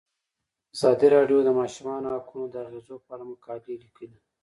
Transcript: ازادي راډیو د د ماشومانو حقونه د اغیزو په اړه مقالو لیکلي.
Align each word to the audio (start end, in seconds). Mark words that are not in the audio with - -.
ازادي 0.75 1.07
راډیو 1.15 1.39
د 1.43 1.45
د 1.47 1.49
ماشومانو 1.59 2.07
حقونه 2.15 2.45
د 2.49 2.55
اغیزو 2.65 2.95
په 3.05 3.09
اړه 3.13 3.23
مقالو 3.31 3.79
لیکلي. 3.83 4.19